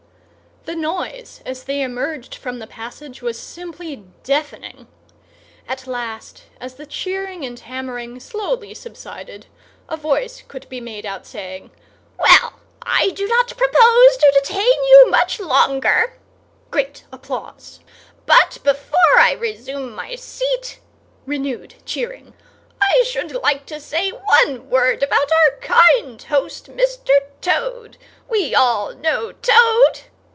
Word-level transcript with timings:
The 0.65 0.75
noise, 0.75 1.41
as 1.43 1.63
they 1.63 1.81
emerged 1.81 2.35
from 2.35 2.59
the 2.59 2.67
passage, 2.67 3.23
was 3.23 3.37
simply 3.39 4.05
deafening. 4.21 4.87
At 5.67 5.87
last, 5.87 6.43
as 6.61 6.75
the 6.75 6.85
cheering 6.85 7.43
and 7.43 7.59
hammering 7.59 8.19
slowly 8.19 8.75
subsided, 8.75 9.47
a 9.89 9.97
voice 9.97 10.43
could 10.47 10.69
be 10.69 10.79
made 10.79 11.03
out 11.03 11.25
saying, 11.25 11.71
"Well, 12.19 12.59
I 12.83 13.09
do 13.09 13.27
not 13.27 13.57
propose 13.57 14.17
to 14.17 14.31
detain 14.43 14.63
you 14.83 15.07
much 15.09 15.39
longer"—(great 15.39 17.05
applause)—"but 17.11 18.59
before 18.63 19.17
I 19.17 19.31
resume 19.31 19.95
my 19.95 20.13
seat"—(renewed 20.15 21.73
cheering)—"I 21.85 23.03
should 23.07 23.31
like 23.33 23.65
to 23.65 23.79
say 23.79 24.11
one 24.11 24.69
word 24.69 25.01
about 25.01 25.31
our 25.31 25.57
kind 25.59 26.21
host, 26.21 26.67
Mr. 26.69 27.09
Toad. 27.41 27.97
We 28.29 28.53
all 28.53 28.93
know 28.93 29.31
Toad!" 29.31 30.01